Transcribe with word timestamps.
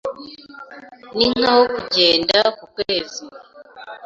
Ninkaho 1.15 1.61
kugenda 1.73 2.39
ku 2.57 2.63
kwezi. 2.75 3.21